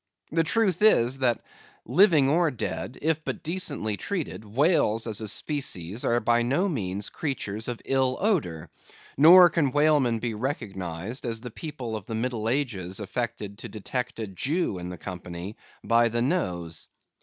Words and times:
The 0.31 0.43
truth 0.43 0.81
is, 0.81 1.19
that 1.19 1.41
living 1.85 2.27
or 2.27 2.49
dead, 2.49 2.97
if 3.03 3.23
but 3.23 3.43
decently 3.43 3.97
treated, 3.97 4.43
whales 4.43 5.05
as 5.05 5.21
a 5.21 5.27
species 5.27 6.03
are 6.03 6.19
by 6.19 6.41
no 6.41 6.67
means 6.67 7.09
creatures 7.09 7.67
of 7.67 7.79
ill 7.85 8.17
odor; 8.19 8.71
nor 9.15 9.47
can 9.51 9.71
whalemen 9.71 10.17
be 10.17 10.33
recognised, 10.33 11.23
as 11.23 11.39
the 11.41 11.51
people 11.51 11.95
of 11.95 12.07
the 12.07 12.15
middle 12.15 12.49
ages 12.49 12.99
affected 12.99 13.59
to 13.59 13.69
detect 13.69 14.17
a 14.19 14.25
Jew 14.25 14.79
in 14.79 14.89
the 14.89 14.97
company, 14.97 15.55
by 15.83 16.09
the 16.09 16.23
nose. 16.23 16.87